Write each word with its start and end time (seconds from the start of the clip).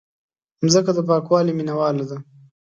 مځکه 0.63 0.91
د 0.95 0.99
پاکوالي 1.07 1.51
مینواله 1.57 2.05
ده. 2.09 2.17